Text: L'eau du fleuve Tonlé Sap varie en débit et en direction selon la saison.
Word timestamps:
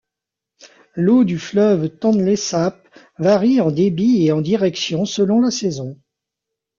L'eau 0.95 1.23
du 1.23 1.37
fleuve 1.37 1.87
Tonlé 1.89 2.35
Sap 2.35 2.87
varie 3.19 3.61
en 3.61 3.69
débit 3.69 4.25
et 4.25 4.31
en 4.31 4.41
direction 4.41 5.05
selon 5.05 5.39
la 5.39 5.51
saison. 5.51 5.95